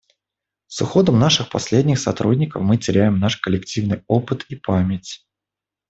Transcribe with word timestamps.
С 0.65 0.81
уходом 0.81 1.19
наших 1.19 1.51
последних 1.51 1.99
сотрудников 1.99 2.63
мы 2.63 2.77
теряем 2.77 3.19
наш 3.19 3.37
коллективный 3.37 4.03
опыт 4.07 4.47
и 4.49 4.55
память. 4.55 5.23